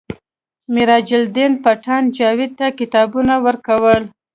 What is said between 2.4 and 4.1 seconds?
ته کتابونه ورکول